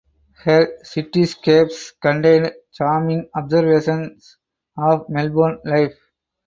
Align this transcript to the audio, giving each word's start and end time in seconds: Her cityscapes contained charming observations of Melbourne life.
Her 0.37 0.67
cityscapes 0.83 1.91
contained 2.01 2.53
charming 2.73 3.29
observations 3.35 4.39
of 4.75 5.07
Melbourne 5.09 5.59
life. 5.63 5.95